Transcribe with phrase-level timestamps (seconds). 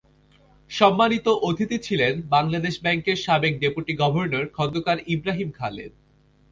[0.71, 5.91] সম্মানিত অতিথি ছিলেন বাংলাদেশ ব্যাংকের সাবেক ডেপুটি গভর্নর খোন্দকার ইব্রাহিম খালেদ।